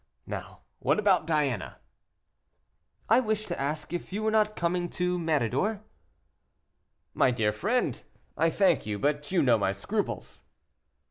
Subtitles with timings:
[0.25, 1.77] Now, what about Diana?"
[3.07, 5.81] "I wished to ask if you were not coming to Méridor."
[7.13, 8.01] "My dear friend,
[8.35, 10.41] I thank you, but you know my scruples."